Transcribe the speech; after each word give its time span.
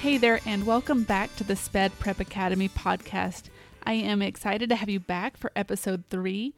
Hey 0.00 0.16
there, 0.16 0.40
and 0.46 0.64
welcome 0.64 1.02
back 1.02 1.36
to 1.36 1.44
the 1.44 1.54
SPED 1.54 1.92
Prep 1.98 2.20
Academy 2.20 2.70
podcast. 2.70 3.50
I 3.84 3.92
am 3.92 4.22
excited 4.22 4.70
to 4.70 4.76
have 4.76 4.88
you 4.88 4.98
back 4.98 5.36
for 5.36 5.52
episode 5.54 6.04
three. 6.08 6.54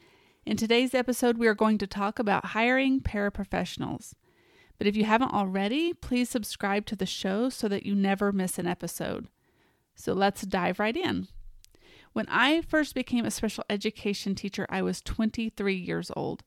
In 0.47 0.57
today's 0.57 0.95
episode, 0.95 1.39
we 1.39 1.49
are 1.49 1.55
going 1.55 1.77
to 1.79 1.89
talk 1.89 2.21
about 2.21 2.45
hiring 2.45 3.01
paraprofessionals. 3.01 4.15
But 4.79 4.87
if 4.87 4.95
you 4.95 5.07
haven't 5.07 5.35
already, 5.35 5.93
please 5.93 6.31
subscribe 6.31 6.87
to 6.87 6.95
the 6.95 7.05
show 7.05 7.49
so 7.49 7.67
that 7.67 7.85
you 7.85 7.97
never 7.97 8.31
miss 8.31 8.61
an 8.61 8.69
episode. 8.69 9.27
So 9.97 10.13
let's 10.13 10.43
dive 10.43 10.79
right 10.79 10.97
in. 10.97 11.27
When 12.13 12.27
I 12.29 12.63
first 12.63 12.95
became 12.95 13.25
a 13.25 13.31
special 13.33 13.65
education 13.69 14.37
teacher, 14.37 14.69
I 14.71 14.83
was 14.83 15.01
23 15.01 15.75
years 15.75 16.13
old. 16.15 16.45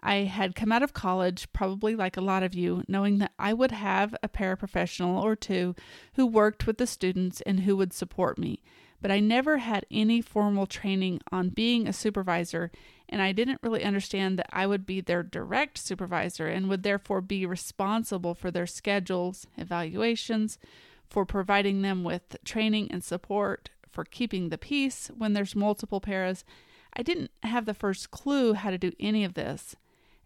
I 0.00 0.18
had 0.24 0.54
come 0.54 0.70
out 0.70 0.82
of 0.82 0.92
college, 0.92 1.52
probably 1.52 1.96
like 1.96 2.16
a 2.16 2.22
lot 2.22 2.42
of 2.42 2.54
you, 2.54 2.84
knowing 2.86 3.18
that 3.18 3.32
I 3.38 3.52
would 3.52 3.72
have 3.72 4.14
a 4.22 4.28
paraprofessional 4.28 5.22
or 5.22 5.34
two 5.34 5.74
who 6.14 6.26
worked 6.26 6.66
with 6.66 6.78
the 6.78 6.86
students 6.86 7.40
and 7.42 7.60
who 7.60 7.76
would 7.76 7.92
support 7.92 8.38
me. 8.38 8.62
But 9.00 9.10
I 9.10 9.20
never 9.20 9.58
had 9.58 9.86
any 9.90 10.20
formal 10.20 10.66
training 10.66 11.20
on 11.30 11.50
being 11.50 11.86
a 11.86 11.92
supervisor, 11.92 12.70
and 13.08 13.22
I 13.22 13.32
didn't 13.32 13.60
really 13.62 13.84
understand 13.84 14.38
that 14.38 14.50
I 14.52 14.66
would 14.66 14.86
be 14.86 15.00
their 15.00 15.22
direct 15.22 15.78
supervisor 15.78 16.48
and 16.48 16.68
would 16.68 16.82
therefore 16.82 17.20
be 17.20 17.46
responsible 17.46 18.34
for 18.34 18.50
their 18.50 18.66
schedules, 18.66 19.46
evaluations, 19.56 20.58
for 21.08 21.24
providing 21.24 21.82
them 21.82 22.04
with 22.04 22.36
training 22.44 22.90
and 22.90 23.02
support, 23.02 23.70
for 23.88 24.04
keeping 24.04 24.48
the 24.48 24.58
peace 24.58 25.10
when 25.16 25.32
there's 25.32 25.56
multiple 25.56 26.00
paras. 26.00 26.44
I 26.92 27.02
didn't 27.02 27.30
have 27.42 27.66
the 27.66 27.74
first 27.74 28.10
clue 28.10 28.54
how 28.54 28.70
to 28.70 28.78
do 28.78 28.92
any 28.98 29.24
of 29.24 29.34
this. 29.34 29.76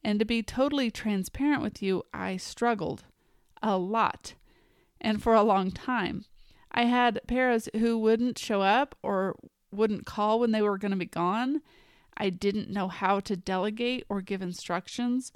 And 0.04 0.18
to 0.18 0.24
be 0.24 0.42
totally 0.42 0.90
transparent 0.90 1.62
with 1.62 1.82
you, 1.82 2.02
I 2.12 2.36
struggled 2.36 3.04
a 3.62 3.76
lot 3.78 4.34
and 5.00 5.22
for 5.22 5.34
a 5.34 5.42
long 5.42 5.70
time. 5.70 6.24
I 6.72 6.84
had 6.84 7.20
paras 7.26 7.68
who 7.76 7.98
wouldn't 7.98 8.38
show 8.38 8.62
up 8.62 8.96
or 9.02 9.36
wouldn't 9.70 10.06
call 10.06 10.40
when 10.40 10.52
they 10.52 10.62
were 10.62 10.78
going 10.78 10.90
to 10.90 10.96
be 10.96 11.06
gone. 11.06 11.62
I 12.16 12.30
didn't 12.30 12.70
know 12.70 12.88
how 12.88 13.20
to 13.20 13.36
delegate 13.36 14.04
or 14.08 14.20
give 14.20 14.42
instructions. 14.42 15.32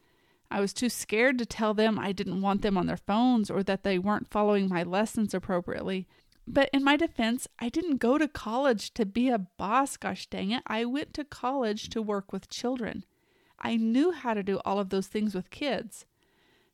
I 0.50 0.60
was 0.60 0.72
too 0.72 0.88
scared 0.88 1.38
to 1.38 1.46
tell 1.46 1.74
them 1.74 1.98
I 1.98 2.12
didn't 2.12 2.42
want 2.42 2.62
them 2.62 2.76
on 2.76 2.86
their 2.86 2.96
phones 2.96 3.50
or 3.50 3.62
that 3.64 3.82
they 3.82 3.98
weren't 3.98 4.30
following 4.30 4.68
my 4.68 4.82
lessons 4.82 5.34
appropriately. 5.34 6.06
But 6.46 6.70
in 6.72 6.84
my 6.84 6.96
defense, 6.96 7.48
I 7.58 7.68
didn't 7.68 7.96
go 7.96 8.18
to 8.18 8.28
college 8.28 8.94
to 8.94 9.04
be 9.04 9.28
a 9.28 9.38
boss, 9.38 9.96
gosh 9.96 10.26
dang 10.28 10.52
it. 10.52 10.62
I 10.66 10.84
went 10.84 11.12
to 11.14 11.24
college 11.24 11.88
to 11.90 12.00
work 12.00 12.32
with 12.32 12.48
children. 12.48 13.04
I 13.58 13.76
knew 13.76 14.12
how 14.12 14.34
to 14.34 14.42
do 14.42 14.60
all 14.64 14.78
of 14.78 14.90
those 14.90 15.06
things 15.06 15.34
with 15.34 15.50
kids. 15.50 16.06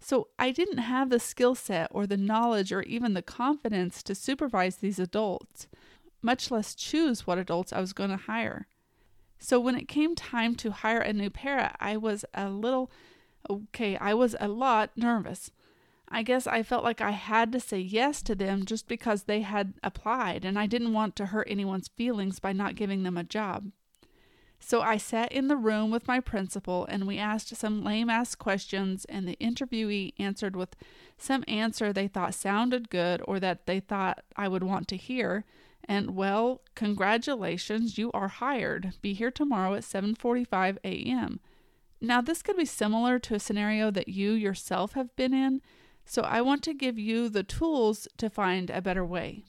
So 0.00 0.28
I 0.38 0.50
didn't 0.50 0.78
have 0.78 1.10
the 1.10 1.20
skill 1.20 1.54
set 1.54 1.88
or 1.92 2.06
the 2.06 2.16
knowledge 2.16 2.72
or 2.72 2.82
even 2.82 3.14
the 3.14 3.22
confidence 3.22 4.02
to 4.02 4.14
supervise 4.14 4.76
these 4.76 4.98
adults, 4.98 5.68
much 6.20 6.50
less 6.50 6.74
choose 6.74 7.26
what 7.26 7.38
adults 7.38 7.72
I 7.72 7.80
was 7.80 7.92
going 7.92 8.10
to 8.10 8.16
hire. 8.16 8.66
So 9.38 9.60
when 9.60 9.76
it 9.76 9.88
came 9.88 10.14
time 10.14 10.54
to 10.56 10.70
hire 10.70 11.00
a 11.00 11.12
new 11.12 11.30
para, 11.30 11.76
I 11.80 11.96
was 11.96 12.24
a 12.34 12.48
little, 12.48 12.90
okay, 13.48 13.96
I 13.96 14.14
was 14.14 14.34
a 14.40 14.48
lot 14.48 14.90
nervous. 14.96 15.50
I 16.08 16.22
guess 16.22 16.46
I 16.46 16.62
felt 16.62 16.84
like 16.84 17.00
I 17.00 17.12
had 17.12 17.52
to 17.52 17.60
say 17.60 17.78
yes 17.78 18.22
to 18.22 18.34
them 18.34 18.66
just 18.66 18.86
because 18.86 19.24
they 19.24 19.40
had 19.40 19.74
applied, 19.82 20.44
and 20.44 20.58
I 20.58 20.66
didn't 20.66 20.92
want 20.92 21.16
to 21.16 21.26
hurt 21.26 21.48
anyone's 21.50 21.88
feelings 21.88 22.38
by 22.38 22.52
not 22.52 22.74
giving 22.74 23.02
them 23.02 23.16
a 23.16 23.24
job. 23.24 23.70
So 24.64 24.80
I 24.80 24.96
sat 24.96 25.32
in 25.32 25.48
the 25.48 25.56
room 25.56 25.90
with 25.90 26.06
my 26.06 26.20
principal 26.20 26.86
and 26.86 27.04
we 27.04 27.18
asked 27.18 27.54
some 27.56 27.82
lame 27.82 28.08
ass 28.08 28.36
questions, 28.36 29.04
and 29.06 29.26
the 29.26 29.36
interviewee 29.40 30.14
answered 30.20 30.54
with 30.54 30.76
some 31.18 31.42
answer 31.48 31.92
they 31.92 32.06
thought 32.06 32.32
sounded 32.32 32.88
good 32.88 33.20
or 33.26 33.40
that 33.40 33.66
they 33.66 33.80
thought 33.80 34.22
I 34.36 34.46
would 34.46 34.62
want 34.62 34.86
to 34.88 34.96
hear. 34.96 35.44
And 35.84 36.14
well, 36.14 36.60
congratulations, 36.76 37.98
you 37.98 38.12
are 38.12 38.28
hired. 38.28 38.92
Be 39.02 39.14
here 39.14 39.32
tomorrow 39.32 39.74
at 39.74 39.82
7:45 39.82 40.78
a.m. 40.84 41.40
Now, 42.00 42.20
this 42.20 42.40
could 42.40 42.56
be 42.56 42.64
similar 42.64 43.18
to 43.18 43.34
a 43.34 43.40
scenario 43.40 43.90
that 43.90 44.08
you 44.08 44.30
yourself 44.30 44.92
have 44.92 45.14
been 45.16 45.34
in, 45.34 45.60
so 46.04 46.22
I 46.22 46.40
want 46.40 46.62
to 46.64 46.72
give 46.72 47.00
you 47.00 47.28
the 47.28 47.42
tools 47.42 48.06
to 48.16 48.30
find 48.30 48.70
a 48.70 48.80
better 48.80 49.04
way. 49.04 49.44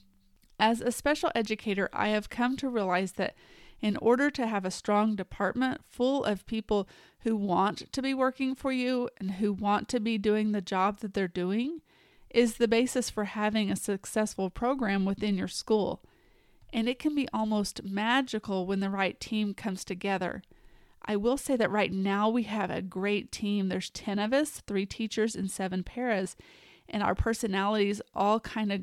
As 0.58 0.80
a 0.80 0.90
special 0.90 1.30
educator, 1.36 1.88
I 1.92 2.08
have 2.08 2.30
come 2.30 2.56
to 2.56 2.68
realize 2.68 3.12
that 3.12 3.36
in 3.84 3.98
order 3.98 4.30
to 4.30 4.46
have 4.46 4.64
a 4.64 4.70
strong 4.70 5.14
department 5.14 5.78
full 5.90 6.24
of 6.24 6.46
people 6.46 6.88
who 7.18 7.36
want 7.36 7.92
to 7.92 8.00
be 8.00 8.14
working 8.14 8.54
for 8.54 8.72
you 8.72 9.10
and 9.20 9.32
who 9.32 9.52
want 9.52 9.90
to 9.90 10.00
be 10.00 10.16
doing 10.16 10.52
the 10.52 10.62
job 10.62 11.00
that 11.00 11.12
they're 11.12 11.28
doing, 11.28 11.82
is 12.30 12.54
the 12.54 12.66
basis 12.66 13.10
for 13.10 13.24
having 13.24 13.70
a 13.70 13.76
successful 13.76 14.48
program 14.48 15.04
within 15.04 15.36
your 15.36 15.48
school. 15.48 16.02
And 16.72 16.88
it 16.88 16.98
can 16.98 17.14
be 17.14 17.28
almost 17.30 17.84
magical 17.84 18.64
when 18.64 18.80
the 18.80 18.88
right 18.88 19.20
team 19.20 19.52
comes 19.52 19.84
together. 19.84 20.42
I 21.04 21.16
will 21.16 21.36
say 21.36 21.54
that 21.54 21.70
right 21.70 21.92
now 21.92 22.30
we 22.30 22.44
have 22.44 22.70
a 22.70 22.80
great 22.80 23.30
team. 23.30 23.68
There's 23.68 23.90
10 23.90 24.18
of 24.18 24.32
us, 24.32 24.62
three 24.66 24.86
teachers 24.86 25.36
and 25.36 25.50
seven 25.50 25.82
paras, 25.82 26.36
and 26.88 27.02
our 27.02 27.14
personalities 27.14 28.00
all 28.14 28.40
kind 28.40 28.72
of 28.72 28.80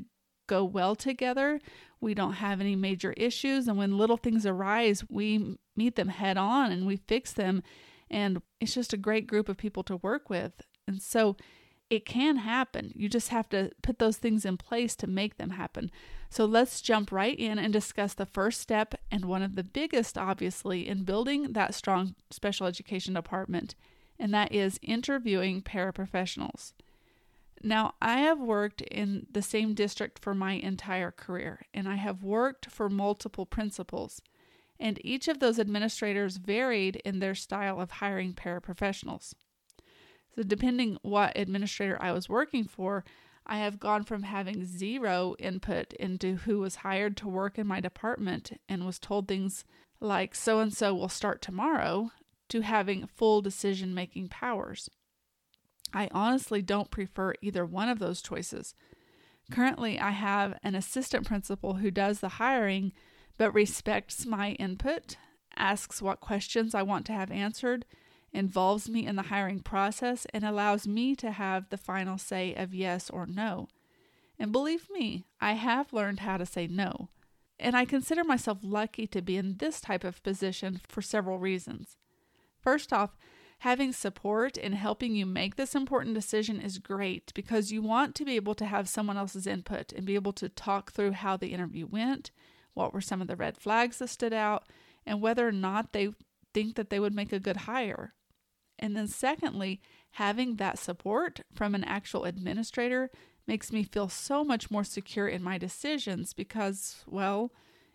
go 0.51 0.65
well 0.65 0.95
together. 0.95 1.61
We 2.01 2.13
don't 2.13 2.33
have 2.33 2.59
any 2.59 2.75
major 2.75 3.13
issues. 3.13 3.69
And 3.69 3.77
when 3.77 3.97
little 3.97 4.17
things 4.17 4.45
arise, 4.45 5.03
we 5.09 5.57
meet 5.77 5.95
them 5.95 6.09
head 6.09 6.37
on 6.37 6.73
and 6.73 6.85
we 6.85 6.97
fix 6.97 7.31
them. 7.31 7.63
And 8.09 8.41
it's 8.59 8.73
just 8.73 8.91
a 8.91 8.97
great 8.97 9.27
group 9.27 9.47
of 9.47 9.55
people 9.55 9.83
to 9.83 9.95
work 9.95 10.29
with. 10.29 10.51
And 10.85 11.01
so 11.01 11.37
it 11.89 12.05
can 12.05 12.35
happen. 12.37 12.91
You 12.95 13.07
just 13.07 13.29
have 13.29 13.47
to 13.49 13.71
put 13.81 13.99
those 13.99 14.17
things 14.17 14.43
in 14.43 14.57
place 14.57 14.93
to 14.97 15.07
make 15.07 15.37
them 15.37 15.51
happen. 15.51 15.89
So 16.29 16.43
let's 16.43 16.81
jump 16.81 17.13
right 17.13 17.37
in 17.37 17.57
and 17.57 17.71
discuss 17.71 18.13
the 18.13 18.25
first 18.25 18.59
step 18.59 18.95
and 19.09 19.23
one 19.23 19.41
of 19.41 19.55
the 19.55 19.63
biggest, 19.63 20.17
obviously, 20.17 20.85
in 20.85 21.03
building 21.03 21.53
that 21.53 21.75
strong 21.75 22.15
special 22.29 22.65
education 22.65 23.13
department, 23.13 23.75
and 24.19 24.33
that 24.33 24.53
is 24.53 24.79
interviewing 24.81 25.61
paraprofessionals. 25.61 26.73
Now, 27.63 27.93
I 28.01 28.19
have 28.19 28.39
worked 28.39 28.81
in 28.81 29.27
the 29.31 29.43
same 29.43 29.75
district 29.75 30.19
for 30.19 30.33
my 30.33 30.53
entire 30.53 31.11
career, 31.11 31.61
and 31.73 31.87
I 31.87 31.95
have 31.95 32.23
worked 32.23 32.65
for 32.65 32.89
multiple 32.89 33.45
principals, 33.45 34.21
and 34.79 34.99
each 35.05 35.27
of 35.27 35.39
those 35.39 35.59
administrators 35.59 36.37
varied 36.37 36.95
in 37.05 37.19
their 37.19 37.35
style 37.35 37.79
of 37.79 37.91
hiring 37.91 38.33
paraprofessionals. 38.33 39.35
So, 40.35 40.43
depending 40.43 40.97
what 41.03 41.37
administrator 41.37 42.01
I 42.01 42.13
was 42.13 42.27
working 42.27 42.63
for, 42.63 43.03
I 43.45 43.57
have 43.57 43.79
gone 43.79 44.05
from 44.05 44.23
having 44.23 44.65
zero 44.65 45.35
input 45.37 45.93
into 45.93 46.37
who 46.37 46.59
was 46.59 46.77
hired 46.77 47.15
to 47.17 47.27
work 47.27 47.59
in 47.59 47.67
my 47.67 47.79
department 47.79 48.59
and 48.67 48.85
was 48.85 48.97
told 48.97 49.27
things 49.27 49.65
like 49.99 50.33
so 50.33 50.59
and 50.59 50.73
so 50.73 50.95
will 50.95 51.09
start 51.09 51.41
tomorrow 51.41 52.11
to 52.49 52.61
having 52.61 53.07
full 53.07 53.41
decision 53.41 53.93
making 53.93 54.29
powers. 54.29 54.89
I 55.93 56.09
honestly 56.11 56.61
don't 56.61 56.91
prefer 56.91 57.33
either 57.41 57.65
one 57.65 57.89
of 57.89 57.99
those 57.99 58.21
choices. 58.21 58.75
Currently, 59.51 59.99
I 59.99 60.11
have 60.11 60.57
an 60.63 60.75
assistant 60.75 61.25
principal 61.25 61.75
who 61.75 61.91
does 61.91 62.19
the 62.19 62.29
hiring 62.29 62.93
but 63.37 63.53
respects 63.53 64.25
my 64.25 64.51
input, 64.51 65.17
asks 65.55 66.01
what 66.01 66.19
questions 66.19 66.75
I 66.75 66.83
want 66.83 67.05
to 67.07 67.13
have 67.13 67.31
answered, 67.31 67.85
involves 68.31 68.87
me 68.87 69.05
in 69.05 69.15
the 69.15 69.23
hiring 69.23 69.61
process, 69.61 70.25
and 70.33 70.43
allows 70.43 70.87
me 70.87 71.15
to 71.15 71.31
have 71.31 71.69
the 71.69 71.77
final 71.77 72.17
say 72.17 72.53
of 72.53 72.73
yes 72.73 73.09
or 73.09 73.25
no. 73.25 73.67
And 74.37 74.51
believe 74.51 74.87
me, 74.91 75.25
I 75.39 75.53
have 75.53 75.91
learned 75.91 76.21
how 76.21 76.37
to 76.37 76.45
say 76.45 76.67
no. 76.67 77.09
And 77.59 77.75
I 77.75 77.85
consider 77.85 78.23
myself 78.23 78.59
lucky 78.63 79.05
to 79.07 79.21
be 79.21 79.37
in 79.37 79.57
this 79.57 79.81
type 79.81 80.03
of 80.03 80.23
position 80.23 80.81
for 80.87 81.01
several 81.01 81.37
reasons. 81.37 81.97
First 82.59 82.93
off, 82.93 83.17
having 83.61 83.93
support 83.93 84.57
and 84.57 84.73
helping 84.73 85.15
you 85.15 85.25
make 85.25 85.55
this 85.55 85.75
important 85.75 86.15
decision 86.15 86.59
is 86.59 86.79
great 86.79 87.31
because 87.35 87.71
you 87.71 87.79
want 87.79 88.15
to 88.15 88.25
be 88.25 88.35
able 88.35 88.55
to 88.55 88.65
have 88.65 88.89
someone 88.89 89.17
else's 89.17 89.45
input 89.45 89.93
and 89.93 90.03
be 90.03 90.15
able 90.15 90.33
to 90.33 90.49
talk 90.49 90.91
through 90.91 91.11
how 91.11 91.37
the 91.37 91.53
interview 91.53 91.85
went, 91.85 92.31
what 92.73 92.91
were 92.91 93.01
some 93.01 93.21
of 93.21 93.27
the 93.27 93.35
red 93.35 93.55
flags 93.57 93.99
that 93.99 94.09
stood 94.09 94.33
out, 94.33 94.63
and 95.05 95.21
whether 95.21 95.47
or 95.47 95.51
not 95.51 95.93
they 95.93 96.09
think 96.55 96.75
that 96.75 96.89
they 96.89 96.99
would 96.99 97.13
make 97.13 97.31
a 97.31 97.39
good 97.39 97.57
hire. 97.57 98.15
And 98.79 98.97
then, 98.97 99.07
secondly, 99.07 99.79
having 100.13 100.55
that 100.55 100.79
support 100.79 101.41
from 101.53 101.75
an 101.75 101.83
actual 101.83 102.25
administrator 102.25 103.11
makes 103.45 103.71
me 103.71 103.83
feel 103.83 104.09
so 104.09 104.43
much 104.43 104.71
more 104.71 104.83
secure 104.83 105.27
in 105.27 105.43
my 105.43 105.59
decisions 105.59 106.33
because, 106.33 107.03
well, 107.07 107.51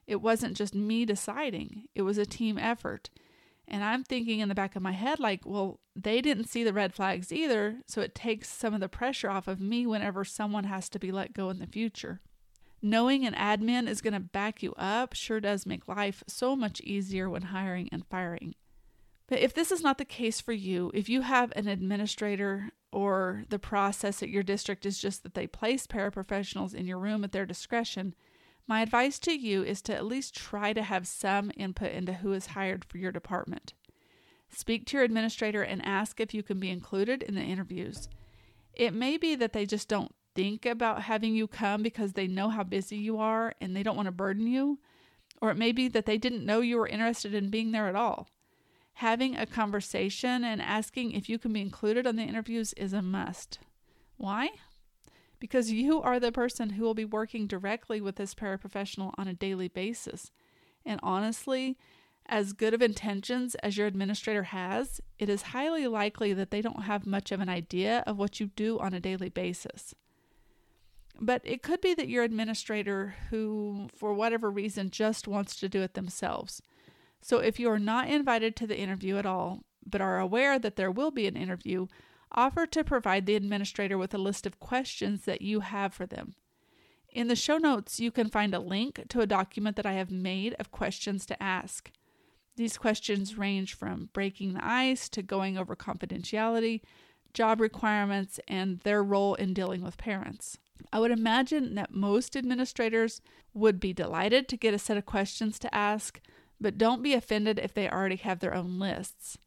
It 0.07 0.23
wasn't 0.23 0.57
just 0.57 0.75
me 0.75 1.05
deciding, 1.05 1.89
it 1.95 2.03
was 2.03 2.19
a 2.19 2.27
team 2.27 2.59
effort. 2.59 3.11
And 3.69 3.83
I'm 3.83 4.05
thinking 4.05 4.41
in 4.41 4.49
the 4.49 4.55
back 4.55 4.77
of 4.77 4.83
my 4.83 4.93
head, 4.93 5.19
like, 5.19 5.41
well, 5.45 5.81
they 5.97 6.21
didn't 6.21 6.49
see 6.49 6.63
the 6.63 6.73
red 6.73 6.95
flags 6.95 7.33
either, 7.33 7.81
so 7.87 8.01
it 8.01 8.15
takes 8.15 8.49
some 8.49 8.75
of 8.75 8.81
the 8.81 8.89
pressure 8.89 9.29
off 9.29 9.49
of 9.49 9.61
me 9.61 9.87
whenever 9.87 10.25
someone 10.25 10.65
has 10.65 10.89
to 10.91 10.99
be 10.99 11.11
let 11.11 11.35
go 11.35 11.51
in 11.51 11.59
the 11.59 11.67
future. 11.67 12.21
Knowing 12.81 13.27
an 13.27 13.35
admin 13.35 13.89
is 13.89 14.01
going 14.01 14.15
to 14.15 14.21
back 14.21 14.63
you 14.63 14.73
up 14.77 15.15
sure 15.15 15.41
does 15.41 15.67
make 15.67 15.89
life 15.89 16.23
so 16.29 16.55
much 16.55 16.81
easier 16.83 17.29
when 17.29 17.43
hiring 17.43 17.89
and 17.91 18.07
firing. 18.07 18.55
But 19.27 19.41
if 19.41 19.53
this 19.53 19.73
is 19.73 19.83
not 19.83 19.99
the 19.99 20.05
case 20.05 20.41
for 20.41 20.53
you, 20.53 20.93
if 20.95 21.09
you 21.09 21.23
have 21.23 21.53
an 21.57 21.67
administrator 21.67 22.71
or 22.93 23.45
the 23.49 23.59
process 23.59 24.23
at 24.23 24.29
your 24.29 24.45
district 24.45 24.87
is 24.87 24.99
just 24.99 25.25
that 25.25 25.35
they 25.35 25.49
place 25.49 25.87
paraprofessionals 25.87 26.75
in 26.75 26.87
your 26.87 26.99
room 26.99 27.25
at 27.25 27.33
their 27.33 27.47
discretion, 27.47 28.15
my 28.67 28.83
advice 28.83 29.19
to 29.21 29.33
you 29.33 29.63
is 29.63 29.81
to 29.83 29.95
at 29.95 30.05
least 30.05 30.35
try 30.35 30.73
to 30.73 30.83
have 30.83 31.07
some 31.07 31.53
input 31.57 31.93
into 31.93 32.15
who 32.15 32.33
is 32.33 32.47
hired 32.49 32.85
for 32.85 32.99
your 32.99 33.13
department. 33.13 33.75
Speak 34.49 34.87
to 34.87 34.97
your 34.97 35.05
administrator 35.05 35.63
and 35.63 35.85
ask 35.85 36.21
if 36.21 36.35
you 36.35 36.43
can 36.43 36.59
be 36.59 36.71
included 36.71 37.23
in 37.23 37.35
the 37.35 37.43
interviews. 37.43 38.09
It 38.75 38.93
may 38.93 39.17
be 39.17 39.35
that 39.37 39.53
they 39.53 39.67
just 39.67 39.89
don't 39.89 40.15
think 40.35 40.67
about 40.67 41.03
having 41.03 41.35
you 41.35 41.47
come 41.47 41.83
because 41.83 42.13
they 42.13 42.27
know 42.27 42.51
how 42.51 42.63
busy 42.63 42.97
you 42.97 43.19
are 43.19 43.55
and 43.61 43.75
they 43.75 43.83
don't 43.83 43.97
want 43.97 44.07
to 44.07 44.13
burden 44.13 44.47
you, 44.47 44.79
or 45.41 45.51
it 45.51 45.57
may 45.57 45.73
be 45.73 45.89
that 45.89 46.07
they 46.07 46.19
didn't 46.19 46.45
know 46.45 46.61
you 46.61 46.77
were 46.77 46.89
interested 46.89 47.35
in 47.35 47.51
being 47.51 47.73
there 47.73 47.89
at 47.89 47.97
all. 47.97 48.29
Having 48.95 49.37
a 49.37 49.47
conversation 49.47 50.43
and 50.45 50.61
asking 50.61 51.13
if 51.13 51.29
you 51.29 51.39
can 51.39 51.53
be 51.53 51.61
included 51.61 52.07
on 52.07 52.17
the 52.17 52.23
interviews 52.23 52.73
is 52.75 52.93
a 52.93 53.03
must. 53.03 53.59
Why? 54.17 54.49
Because 55.39 55.71
you 55.71 56.01
are 56.03 56.19
the 56.19 56.33
person 56.33 56.71
who 56.71 56.85
will 56.85 56.95
be 56.95 57.05
working 57.05 57.47
directly 57.47 58.01
with 58.01 58.17
this 58.17 58.35
paraprofessional 58.35 59.13
on 59.19 59.29
a 59.29 59.35
daily 59.35 59.69
basis. 59.69 60.31
And 60.85 61.01
honestly, 61.03 61.77
as 62.29 62.53
good 62.53 62.75
of 62.75 62.83
intentions 62.83 63.55
as 63.57 63.77
your 63.77 63.87
administrator 63.87 64.45
has, 64.45 65.01
it 65.19 65.29
is 65.29 65.43
highly 65.43 65.87
likely 65.87 66.33
that 66.33 66.51
they 66.51 66.61
don't 66.61 66.83
have 66.83 67.07
much 67.07 67.31
of 67.31 67.41
an 67.41 67.49
idea 67.49 68.03
of 68.07 68.19
what 68.19 68.41
you 68.41 68.49
do 68.57 68.79
on 68.79 68.95
a 68.95 69.01
daily 69.01 69.29
basis. 69.29 69.95
But 71.21 71.41
it 71.45 71.63
could 71.63 71.81
be 71.81 71.95
that 71.95 72.09
your 72.09 72.25
administrator, 72.25 73.15
who 73.31 73.89
for 73.97 74.13
whatever 74.13 74.51
reason 74.51 74.91
just 74.91 75.29
wants 75.29 75.57
to 75.57 75.69
do 75.69 75.83
it 75.83 75.95
themselves. 75.95 76.61
So 77.23 77.39
if 77.39 77.59
you 77.59 77.71
are 77.71 77.79
not 77.79 78.09
invited 78.09 78.55
to 78.57 78.67
the 78.67 78.79
interview 78.79 79.17
at 79.17 79.27
all, 79.27 79.63
but 79.87 80.01
are 80.01 80.19
aware 80.19 80.59
that 80.59 80.77
there 80.77 80.91
will 80.91 81.11
be 81.11 81.27
an 81.27 81.37
interview, 81.37 81.87
offer 82.33 82.67
to 82.67 82.85
provide 82.85 83.27
the 83.27 83.37
administrator 83.37 83.97
with 83.97 84.13
a 84.15 84.19
list 84.19 84.47
of 84.47 84.61
questions 84.61 85.25
that 85.25 85.43
you 85.43 85.61
have 85.61 85.95
for 85.95 86.07
them. 86.07 86.35
In 87.11 87.29
the 87.29 87.37
show 87.37 87.57
notes, 87.57 87.99
you 87.99 88.11
can 88.11 88.29
find 88.29 88.55
a 88.55 88.61
link 88.61 89.05
to 89.09 89.21
a 89.21 89.27
document 89.27 89.77
that 89.77 89.87
I 89.87 89.95
have 89.95 90.11
made 90.11 90.55
of 90.59 90.71
questions 90.71 91.25
to 91.27 91.43
ask. 91.43 91.91
These 92.57 92.79
questions 92.79 93.39
range 93.39 93.75
from 93.75 94.11
breaking 94.13 94.55
the 94.55 94.67
ice 94.67 95.09
to 95.11 95.23
going 95.23 95.57
over 95.57 95.77
confidentiality, 95.77 96.83
job 97.33 97.61
requirements, 97.61 98.41
and 98.49 98.81
their 98.81 99.03
role 99.03 99.35
in 99.35 99.55
dealing 99.55 99.83
with 99.83 99.97
parents. 99.97 100.59
I 100.93 101.01
would 101.01 101.11
imagine 101.11 101.75
that 101.75 101.95
most 101.95 102.37
administrators 102.37 103.21
would 103.55 103.81
be 103.81 103.93
delighted 103.93 104.49
to 104.49 104.57
get 104.57 104.75
a 104.75 104.79
set 104.79 104.97
of 104.97 105.07
questions 105.07 105.59
to 105.61 105.75
ask, 105.75 106.21
but 106.61 106.79
don't 106.79 107.03
be 107.03 107.15
offended 107.15 107.59
if 107.59 107.73
they 107.73 107.89
already 107.89 108.17
have 108.17 108.41
their 108.41 108.55
own 108.55 108.79
lists. 108.79 109.39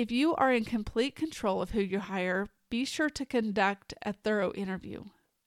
If 0.00 0.10
you 0.10 0.34
are 0.36 0.50
in 0.50 0.64
complete 0.64 1.14
control 1.14 1.60
of 1.60 1.72
who 1.72 1.80
you 1.82 1.98
hire, 1.98 2.46
be 2.70 2.86
sure 2.86 3.10
to 3.10 3.26
conduct 3.26 3.92
a 4.00 4.14
thorough 4.14 4.50
interview. 4.52 5.04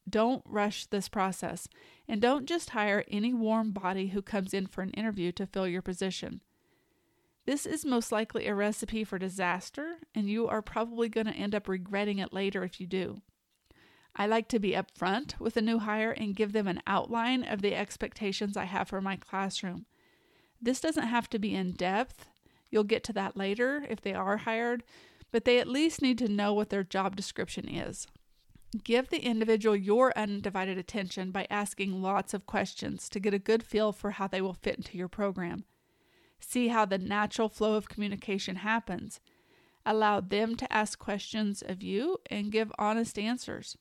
Don't 0.08 0.44
rush 0.46 0.86
this 0.86 1.10
process, 1.10 1.68
and 2.08 2.22
don't 2.22 2.46
just 2.46 2.70
hire 2.70 3.04
any 3.08 3.34
warm 3.34 3.72
body 3.72 4.10
who 4.10 4.22
comes 4.22 4.54
in 4.54 4.68
for 4.68 4.84
an 4.84 4.92
interview 4.92 5.32
to 5.32 5.48
fill 5.48 5.68
your 5.68 5.82
position. 5.82 6.42
This 7.48 7.66
is 7.66 7.84
most 7.84 8.12
likely 8.12 8.46
a 8.46 8.54
recipe 8.54 9.04
for 9.04 9.18
disaster, 9.18 9.96
and 10.14 10.30
you 10.30 10.48
are 10.48 10.62
probably 10.62 11.10
going 11.10 11.26
to 11.26 11.34
end 11.34 11.56
up 11.56 11.68
regretting 11.68 12.20
it 12.20 12.32
later 12.32 12.64
if 12.64 12.80
you 12.80 12.86
do. 12.86 13.24
I 14.16 14.28
like 14.28 14.50
to 14.50 14.60
be 14.60 14.74
upfront 14.74 15.40
with 15.40 15.58
a 15.58 15.62
new 15.64 15.80
hire 15.80 16.12
and 16.12 16.36
give 16.36 16.54
them 16.54 16.68
an 16.68 16.84
outline 16.86 17.44
of 17.44 17.64
the 17.64 17.74
expectations 17.74 18.56
I 18.56 18.66
have 18.66 18.88
for 18.88 19.02
my 19.02 19.16
classroom. 19.16 19.88
This 20.62 20.80
doesn't 20.80 21.08
have 21.08 21.28
to 21.32 21.40
be 21.40 21.56
in 21.56 21.72
depth, 21.72 22.28
You'll 22.74 22.84
get 22.84 23.04
to 23.04 23.14
that 23.14 23.38
later 23.38 23.86
if 23.88 24.02
they 24.02 24.16
are 24.16 24.38
hired, 24.38 24.82
but 25.32 25.46
they 25.46 25.60
at 25.60 25.68
least 25.68 26.02
need 26.02 26.18
to 26.18 26.28
know 26.28 26.56
what 26.56 26.72
their 26.72 26.84
job 26.84 27.16
description 27.16 27.70
is. 27.70 28.08
Give 28.84 29.08
the 29.08 29.20
individual 29.20 29.76
your 29.76 30.12
undivided 30.18 30.80
attention 30.80 31.30
by 31.30 31.46
asking 31.52 32.02
lots 32.02 32.34
of 32.34 32.48
questions 32.48 33.10
to 33.10 33.20
get 33.20 33.32
a 33.32 33.38
good 33.38 33.62
feel 33.62 33.92
for 33.92 34.10
how 34.10 34.26
they 34.26 34.42
will 34.42 34.56
fit 34.56 34.78
into 34.78 34.98
your 34.98 35.08
program. 35.08 35.66
See 36.40 36.70
how 36.70 36.86
the 36.86 36.98
natural 36.98 37.48
flow 37.48 37.76
of 37.76 37.90
communication 37.90 38.56
happens. 38.56 39.20
Allow 39.86 40.22
them 40.22 40.56
to 40.56 40.74
ask 40.74 40.98
questions 40.98 41.62
of 41.62 41.84
you 41.84 42.18
and 42.32 42.52
give 42.52 42.72
honest 42.80 43.20
answers. 43.20 43.78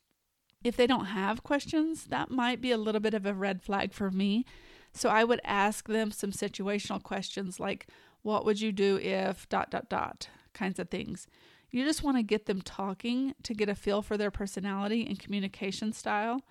If 0.62 0.76
they 0.76 0.86
don't 0.86 1.06
have 1.06 1.42
questions, 1.42 2.08
that 2.08 2.30
might 2.30 2.60
be 2.60 2.72
a 2.72 2.76
little 2.76 3.00
bit 3.00 3.14
of 3.14 3.24
a 3.24 3.32
red 3.32 3.62
flag 3.62 3.94
for 3.94 4.10
me. 4.10 4.44
So 4.92 5.08
I 5.08 5.24
would 5.24 5.40
ask 5.44 5.88
them 5.88 6.10
some 6.10 6.32
situational 6.32 7.02
questions 7.02 7.58
like, 7.58 7.86
what 8.22 8.44
would 8.44 8.60
you 8.60 8.72
do 8.72 8.98
if 8.98 9.48
dot 9.48 9.70
dot 9.70 9.88
dot 9.88 10.28
kinds 10.54 10.78
of 10.78 10.90
things. 10.90 11.26
You 11.70 11.84
just 11.84 12.02
want 12.02 12.18
to 12.18 12.22
get 12.22 12.46
them 12.46 12.60
talking 12.60 13.34
to 13.42 13.54
get 13.54 13.68
a 13.68 13.74
feel 13.74 14.02
for 14.02 14.16
their 14.16 14.30
personality 14.30 15.06
and 15.06 15.18
communication 15.18 15.92
style. 15.92 16.42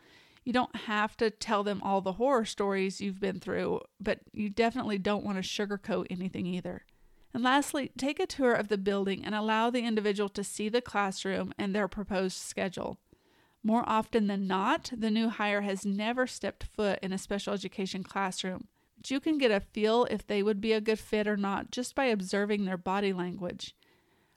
You 0.44 0.54
don't 0.54 0.76
have 0.76 1.16
to 1.18 1.30
tell 1.30 1.64
them 1.64 1.82
all 1.84 2.02
the 2.02 2.14
horror 2.14 2.46
stories 2.46 3.00
you've 3.00 3.20
been 3.20 3.40
through, 3.40 3.82
but 4.00 4.20
you 4.34 4.50
definitely 4.50 4.98
don't 4.98 5.24
want 5.24 5.42
to 5.42 5.48
sugarcoat 5.48 6.08
anything 6.10 6.48
either. 6.48 6.86
And 7.34 7.44
lastly, 7.44 7.92
take 7.98 8.20
a 8.20 8.26
tour 8.26 8.54
of 8.54 8.68
the 8.68 8.78
building 8.78 9.24
and 9.24 9.36
allow 9.36 9.70
the 9.70 9.86
individual 9.86 10.30
to 10.30 10.44
see 10.44 10.68
the 10.68 10.82
classroom 10.82 11.54
and 11.58 11.74
their 11.74 11.88
proposed 11.88 12.38
schedule. 12.38 12.98
More 13.64 13.84
often 13.88 14.28
than 14.28 14.48
not, 14.48 14.92
the 14.96 15.12
new 15.12 15.30
hire 15.30 15.62
has 15.62 15.86
never 15.86 16.26
stepped 16.26 16.64
foot 16.64 17.00
in 17.02 17.14
a 17.14 17.18
special 17.18 17.54
education 17.54 18.04
classroom 18.04 18.68
but 19.02 19.10
you 19.10 19.20
can 19.20 19.40
get 19.40 19.50
a 19.50 19.60
feel 19.60 20.06
if 20.12 20.28
they 20.28 20.44
would 20.44 20.62
be 20.62 20.74
a 20.74 20.82
good 20.82 21.00
fit 21.00 21.28
or 21.28 21.36
not 21.36 21.72
just 21.72 21.96
by 21.96 22.06
observing 22.06 22.66
their 22.66 22.78
body 22.78 23.12
language. 23.12 23.76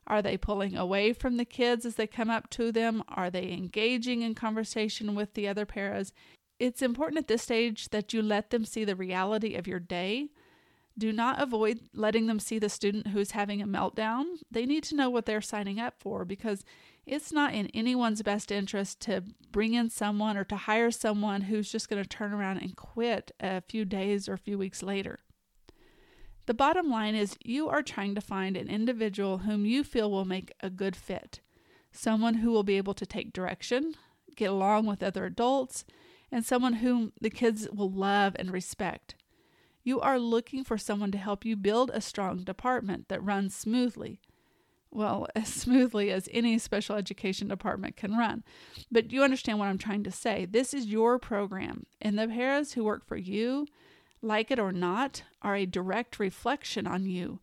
Are 0.07 0.23
they 0.23 0.39
pulling 0.39 0.75
away 0.75 1.13
from 1.13 1.37
the 1.37 1.45
kids 1.45 1.85
as 1.85 1.97
they 1.97 2.07
come 2.07 2.31
up 2.31 2.49
to 2.51 2.73
them? 2.73 3.03
Are 3.09 3.29
they 3.29 3.53
engaging 3.53 4.23
in 4.23 4.35
conversation 4.35 5.15
with 5.15 5.35
the 5.35 5.47
other 5.47 5.67
paras? 5.67 6.15
It's 6.59 6.81
important 6.81 7.19
at 7.19 7.29
this 7.29 7.43
stage 7.43 7.91
that 7.91 8.15
you 8.15 8.23
let 8.23 8.49
them 8.49 8.65
see 8.65 8.87
the 8.87 8.97
reality 8.97 9.55
of 9.55 9.67
your 9.67 9.81
day. 9.81 10.31
Do 10.97 11.13
not 11.13 11.43
avoid 11.43 11.81
letting 11.93 12.27
them 12.27 12.39
see 12.39 12.59
the 12.59 12.69
student 12.69 13.09
who's 13.09 13.33
having 13.33 13.61
a 13.61 13.67
meltdown. 13.67 14.25
They 14.51 14.65
need 14.65 14.85
to 14.85 14.97
know 14.97 15.11
what 15.11 15.27
they're 15.27 15.41
signing 15.41 15.81
up 15.81 15.95
for 15.99 16.25
because 16.25 16.65
it's 17.05 17.33
not 17.33 17.53
in 17.53 17.67
anyone's 17.69 18.23
best 18.23 18.53
interest 18.53 19.01
to 19.01 19.25
bring 19.51 19.75
in 19.75 19.91
someone 19.91 20.37
or 20.37 20.45
to 20.45 20.57
hire 20.57 20.91
someone 20.91 21.43
who's 21.43 21.71
just 21.71 21.89
going 21.89 22.03
to 22.03 22.09
turn 22.09 22.33
around 22.33 22.59
and 22.59 22.77
quit 22.77 23.33
a 23.41 23.61
few 23.61 23.85
days 23.85 24.29
or 24.29 24.35
a 24.35 24.39
few 24.39 24.57
weeks 24.57 24.83
later. 24.83 25.19
The 26.47 26.55
bottom 26.55 26.91
line 26.91 27.15
is 27.15 27.37
you 27.43 27.69
are 27.69 27.83
trying 27.83 28.15
to 28.15 28.21
find 28.21 28.57
an 28.57 28.69
individual 28.69 29.39
whom 29.39 29.67
you 29.67 29.83
feel 29.83 30.11
will 30.11 30.25
make 30.25 30.53
a 30.61 30.71
good 30.71 30.95
fit, 30.95 31.41
someone 31.91 32.35
who 32.35 32.51
will 32.51 32.63
be 32.63 32.77
able 32.77 32.95
to 32.95 33.07
take 33.07 33.33
direction, 33.33 33.95
get 34.37 34.51
along 34.51 34.87
with 34.87 35.03
other 35.03 35.25
adults, 35.25 35.85
and 36.31 36.45
someone 36.45 36.75
whom 36.75 37.13
the 37.21 37.31
kids 37.31 37.69
will 37.71 37.91
love 37.91 38.37
and 38.39 38.51
respect. 38.51 39.15
You 39.85 40.01
are 40.01 40.19
looking 40.19 40.65
for 40.65 40.77
someone 40.77 41.13
to 41.13 41.19
help 41.19 41.45
you 41.45 41.57
build 41.57 41.91
a 41.93 42.01
strong 42.01 42.39
department 42.39 43.09
that 43.09 43.23
runs 43.23 43.55
smoothly 43.55 44.21
well, 44.95 45.27
as 45.35 45.49
smoothly 45.49 46.11
as 46.11 46.29
any 46.33 46.59
special 46.59 46.97
education 46.97 47.49
department 47.49 47.97
can 47.97 48.17
run. 48.17 48.45
But 48.91 49.13
you 49.13 49.23
understand 49.23 49.59
what 49.59 49.69
I'm 49.69 49.79
trying 49.79 50.05
to 50.05 50.11
say. 50.11 50.47
This 50.47 50.73
is 50.73 50.87
your 50.87 51.19
program, 51.19 51.85
and 52.01 52.19
the 52.19 52.29
paras 52.29 52.73
who 52.73 52.85
work 52.85 53.05
for 53.05 53.17
you, 53.17 53.67
like 54.23 54.51
it 54.51 54.59
or 54.59 54.73
not, 54.73 55.25
are 55.43 55.57
a 55.57 55.67
direct 55.67 56.19
reflection 56.19 56.87
on 56.87 57.05
you. 57.05 57.41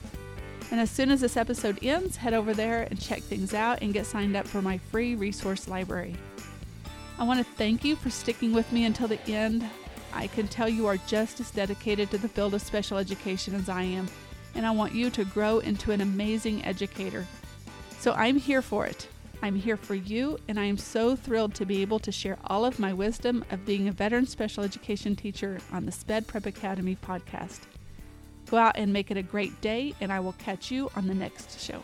And 0.70 0.80
as 0.80 0.90
soon 0.90 1.10
as 1.10 1.20
this 1.20 1.36
episode 1.36 1.78
ends, 1.82 2.16
head 2.16 2.32
over 2.32 2.54
there 2.54 2.86
and 2.90 2.98
check 3.00 3.20
things 3.20 3.52
out 3.54 3.82
and 3.82 3.92
get 3.92 4.06
signed 4.06 4.36
up 4.36 4.46
for 4.46 4.62
my 4.62 4.78
free 4.78 5.14
resource 5.14 5.68
library. 5.68 6.14
I 7.18 7.24
want 7.24 7.38
to 7.38 7.44
thank 7.54 7.84
you 7.84 7.96
for 7.96 8.08
sticking 8.08 8.52
with 8.52 8.72
me 8.72 8.86
until 8.86 9.08
the 9.08 9.20
end. 9.28 9.68
I 10.12 10.26
can 10.28 10.48
tell 10.48 10.68
you 10.68 10.86
are 10.86 10.96
just 11.06 11.40
as 11.40 11.50
dedicated 11.50 12.10
to 12.10 12.18
the 12.18 12.28
field 12.28 12.54
of 12.54 12.62
special 12.62 12.98
education 12.98 13.54
as 13.54 13.68
I 13.68 13.82
am, 13.82 14.08
and 14.54 14.66
I 14.66 14.70
want 14.70 14.94
you 14.94 15.10
to 15.10 15.24
grow 15.24 15.58
into 15.58 15.92
an 15.92 16.00
amazing 16.00 16.64
educator. 16.64 17.26
So 17.98 18.12
I'm 18.12 18.36
here 18.36 18.62
for 18.62 18.86
it. 18.86 19.08
I'm 19.42 19.56
here 19.56 19.76
for 19.76 19.94
you, 19.94 20.38
and 20.48 20.60
I 20.60 20.64
am 20.64 20.76
so 20.76 21.16
thrilled 21.16 21.54
to 21.54 21.64
be 21.64 21.80
able 21.80 21.98
to 22.00 22.12
share 22.12 22.38
all 22.44 22.64
of 22.64 22.78
my 22.78 22.92
wisdom 22.92 23.44
of 23.50 23.64
being 23.64 23.88
a 23.88 23.92
veteran 23.92 24.26
special 24.26 24.64
education 24.64 25.16
teacher 25.16 25.60
on 25.72 25.86
the 25.86 25.92
SPED 25.92 26.26
Prep 26.26 26.46
Academy 26.46 26.96
podcast. 27.02 27.60
Go 28.50 28.58
out 28.58 28.76
and 28.76 28.92
make 28.92 29.10
it 29.10 29.16
a 29.16 29.22
great 29.22 29.60
day, 29.60 29.94
and 30.00 30.12
I 30.12 30.20
will 30.20 30.34
catch 30.34 30.70
you 30.70 30.90
on 30.94 31.06
the 31.06 31.14
next 31.14 31.60
show. 31.60 31.82